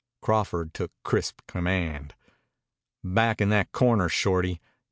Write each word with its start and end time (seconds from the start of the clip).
Crawford 0.23 0.73
took 0.73 0.89
crisp 1.03 1.41
command. 1.47 2.15
"Back 3.03 3.39
in 3.39 3.49
that 3.49 3.71
corner, 3.71 4.09
Shorty. 4.09 4.59